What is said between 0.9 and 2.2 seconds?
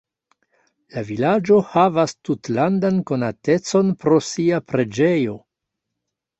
La vilaĝo havas